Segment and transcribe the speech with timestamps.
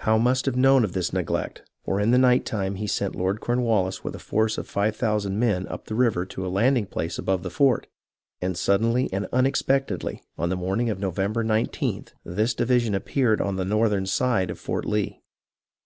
[0.00, 3.40] Howe must have known of this neglect, for in the night time he sent Lord
[3.40, 7.18] Cornwallis with a force of five thousand men up the river to a landing place
[7.18, 7.86] above the fort,
[8.42, 13.64] and suddenly and unexpectedly, on the morning of November 19th, this division appeared on the
[13.64, 15.22] northern side of Fort Lee.